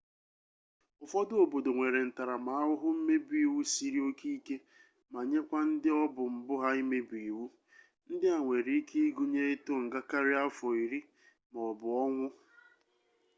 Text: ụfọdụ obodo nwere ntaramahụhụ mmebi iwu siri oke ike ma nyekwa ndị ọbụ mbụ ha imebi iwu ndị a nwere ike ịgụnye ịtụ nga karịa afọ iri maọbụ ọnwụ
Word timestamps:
ụfọdụ 1.03 1.33
obodo 1.43 1.69
nwere 1.75 1.99
ntaramahụhụ 2.07 2.87
mmebi 2.95 3.37
iwu 3.45 3.59
siri 3.71 3.99
oke 4.09 4.27
ike 4.37 4.55
ma 5.11 5.19
nyekwa 5.29 5.59
ndị 5.69 5.89
ọbụ 6.03 6.21
mbụ 6.35 6.53
ha 6.63 6.69
imebi 6.81 7.17
iwu 7.29 7.45
ndị 8.11 8.27
a 8.35 8.37
nwere 8.43 8.71
ike 8.79 8.97
ịgụnye 9.09 9.41
ịtụ 9.55 9.73
nga 9.83 9.99
karịa 10.09 10.39
afọ 10.47 10.67
iri 10.83 10.99
maọbụ 11.53 11.87
ọnwụ 12.05 12.27